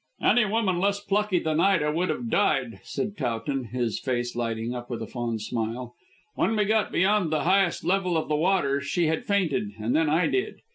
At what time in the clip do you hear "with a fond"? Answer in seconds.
4.89-5.43